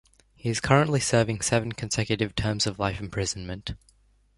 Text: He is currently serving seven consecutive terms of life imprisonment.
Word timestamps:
He 0.33 0.49
is 0.49 0.59
currently 0.59 0.99
serving 0.99 1.41
seven 1.41 1.73
consecutive 1.73 2.33
terms 2.33 2.65
of 2.65 2.79
life 2.79 2.99
imprisonment. 2.99 3.75